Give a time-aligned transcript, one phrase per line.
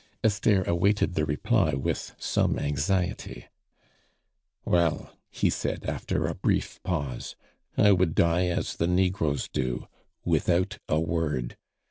[0.23, 3.45] Esther awaited the reply with some anxiety.
[4.65, 7.35] "Well," he said after a brief pause,
[7.77, 9.85] "I would die as the Negroes do
[10.25, 11.55] without a word.